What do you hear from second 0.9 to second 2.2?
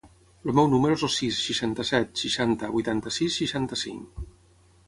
es el sis, seixanta-set,